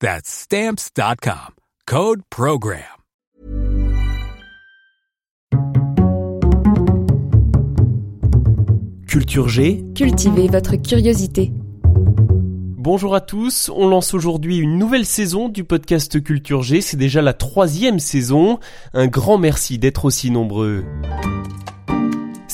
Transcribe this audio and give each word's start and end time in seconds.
That's 0.00 0.28
stamps.com. 0.28 1.54
Code 1.86 2.20
program. 2.28 2.82
Culture 9.08 9.48
G. 9.48 9.84
Cultivez 9.94 10.48
votre 10.48 10.76
curiosité. 10.76 11.52
Bonjour 12.76 13.14
à 13.14 13.20
tous, 13.20 13.70
on 13.74 13.88
lance 13.88 14.12
aujourd'hui 14.14 14.58
une 14.58 14.78
nouvelle 14.78 15.06
saison 15.06 15.48
du 15.48 15.64
podcast 15.64 16.22
Culture 16.22 16.62
G, 16.62 16.80
c'est 16.80 16.96
déjà 16.96 17.22
la 17.22 17.32
troisième 17.32 17.98
saison. 17.98 18.60
Un 18.92 19.06
grand 19.06 19.38
merci 19.38 19.78
d'être 19.78 20.04
aussi 20.04 20.30
nombreux. 20.30 20.84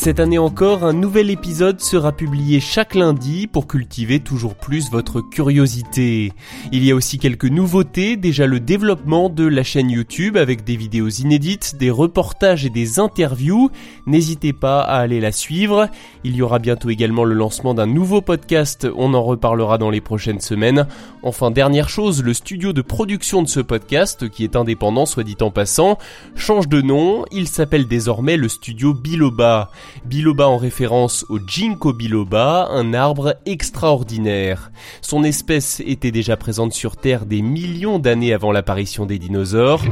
Cette 0.03 0.19
année 0.19 0.39
encore, 0.39 0.83
un 0.83 0.95
nouvel 0.95 1.31
épisode 1.31 1.81
sera 1.81 2.11
publié 2.11 2.59
chaque 2.59 2.97
lundi 2.97 3.47
pour 3.47 3.69
cultiver 3.69 4.19
toujours 4.19 4.57
plus 4.57 4.91
votre 4.91 5.21
curiosité. 5.21 6.33
Il 6.73 6.85
y 6.85 6.91
a 6.91 6.97
aussi 6.97 7.21
quelques 7.21 7.45
nouveautés, 7.45 8.17
déjà 8.17 8.49
le 8.49 8.59
développement 8.59 9.29
de 9.29 9.47
la 9.47 9.63
chaîne 9.63 9.91
YouTube 9.91 10.37
avec 10.37 10.65
des 10.65 10.75
vidéos 10.75 11.09
inédites, 11.09 11.77
des 11.77 11.93
reportages 11.93 12.67
et 12.67 12.69
des 12.69 12.99
interviews. 12.99 13.71
N'hésitez 14.07 14.53
pas 14.53 14.81
à 14.81 14.97
aller 14.97 15.21
la 15.21 15.31
suivre. 15.31 15.89
Il 16.25 16.35
y 16.35 16.43
aura 16.43 16.59
bientôt 16.59 16.91
également 16.91 17.23
le 17.23 17.35
lancement 17.35 17.73
d'un 17.73 17.87
nouveau 17.87 18.23
podcast, 18.23 18.89
on 18.97 19.15
en 19.15 19.23
reparlera 19.23 19.79
dans 19.79 19.91
les 19.91 20.01
prochaines 20.01 20.41
semaines. 20.41 20.89
Enfin, 21.23 21.53
dernière 21.53 21.89
chose, 21.89 22.25
le 22.25 22.35
studio 22.35 22.73
de 22.73 22.83
production 22.83 23.41
de 23.41 23.49
ce 23.49 23.61
podcast, 23.61 24.29
qui 24.29 24.43
est 24.43 24.57
indépendant 24.57 25.07
soit 25.07 25.23
dit 25.23 25.37
en 25.43 25.53
passant, 25.53 25.97
change 26.35 26.67
de 26.67 26.83
nom, 26.83 27.25
il 27.31 27.47
s'appelle 27.47 27.87
désormais 27.87 28.37
le 28.37 28.49
studio 28.49 28.95
Biloba. 28.95 29.71
Biloba 30.05 30.49
en 30.49 30.57
référence 30.57 31.25
au 31.29 31.39
Ginkgo 31.39 31.93
biloba, 31.93 32.69
un 32.71 32.95
arbre 32.95 33.37
extraordinaire. 33.47 34.73
Son 35.01 35.25
espèce 35.25 35.81
était 35.87 36.11
déjà 36.11 36.37
présente 36.37 36.73
sur 36.73 36.97
Terre 36.97 37.27
des 37.27 37.43
millions 37.43 37.99
d'années 37.99 38.33
avant 38.33 38.53
l'apparition 38.53 39.07
des 39.07 39.19
dinosaures. 39.19 39.83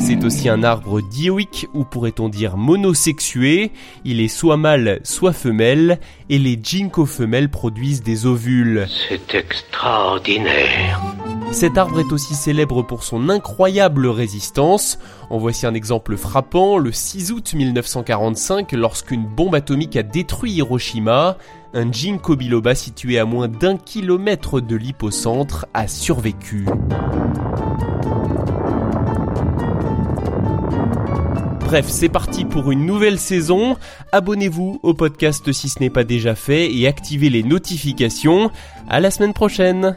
C'est 0.00 0.24
aussi 0.24 0.48
un 0.48 0.62
arbre 0.62 1.02
dioïque 1.02 1.66
ou 1.74 1.84
pourrait-on 1.84 2.30
dire 2.30 2.56
monosexué. 2.56 3.70
Il 4.04 4.20
est 4.20 4.28
soit 4.28 4.56
mâle 4.56 5.00
soit 5.04 5.34
femelle 5.34 6.00
et 6.30 6.38
les 6.38 6.58
ginkgo 6.60 7.04
femelles 7.04 7.50
produisent 7.50 8.02
des 8.02 8.24
ovules. 8.24 8.86
C'est 9.08 9.34
extraordinaire. 9.34 11.00
Cet 11.52 11.78
arbre 11.78 11.98
est 11.98 12.12
aussi 12.12 12.34
célèbre 12.34 12.82
pour 12.82 13.02
son 13.02 13.28
incroyable 13.28 14.06
résistance. 14.06 14.98
En 15.30 15.38
voici 15.38 15.66
un 15.66 15.74
exemple 15.74 16.16
frappant, 16.16 16.78
le 16.78 16.92
6 16.92 17.32
août 17.32 17.54
1945, 17.54 18.70
lorsqu'une 18.72 19.26
bombe 19.26 19.56
atomique 19.56 19.96
a 19.96 20.04
détruit 20.04 20.52
Hiroshima, 20.52 21.36
un 21.74 21.90
ginkgo 21.90 22.36
biloba 22.36 22.74
situé 22.74 23.18
à 23.18 23.24
moins 23.24 23.48
d'un 23.48 23.76
kilomètre 23.76 24.60
de 24.60 24.76
l'hypocentre 24.76 25.66
a 25.74 25.88
survécu. 25.88 26.66
Bref, 31.60 31.86
c'est 31.88 32.08
parti 32.08 32.44
pour 32.44 32.70
une 32.70 32.86
nouvelle 32.86 33.18
saison. 33.18 33.76
Abonnez-vous 34.12 34.80
au 34.82 34.94
podcast 34.94 35.52
si 35.52 35.68
ce 35.68 35.80
n'est 35.80 35.90
pas 35.90 36.04
déjà 36.04 36.34
fait 36.34 36.72
et 36.72 36.86
activez 36.86 37.28
les 37.28 37.42
notifications. 37.42 38.50
À 38.88 39.00
la 39.00 39.10
semaine 39.10 39.34
prochaine. 39.34 39.96